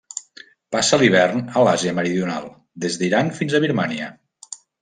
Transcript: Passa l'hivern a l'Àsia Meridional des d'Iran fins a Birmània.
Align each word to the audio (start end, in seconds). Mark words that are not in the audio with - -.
Passa 0.75 0.97
l'hivern 1.03 1.43
a 1.61 1.65
l'Àsia 1.69 1.93
Meridional 1.99 2.49
des 2.87 2.99
d'Iran 3.03 3.33
fins 3.41 3.55
a 3.55 3.63
Birmània. 3.67 4.13